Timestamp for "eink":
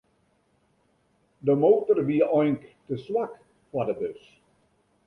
2.39-2.61